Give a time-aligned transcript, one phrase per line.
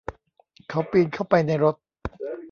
[0.69, 1.75] เขาปีนเข้าไปในรถ